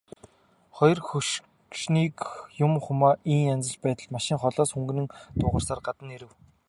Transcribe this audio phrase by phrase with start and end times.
[0.75, 2.17] Хоёр хөгшнийг
[2.65, 5.07] юм хумаа ийн янзалж байтал машин холоос хүнгэнэн
[5.39, 6.31] дуугарсаар гадна нь ирэв.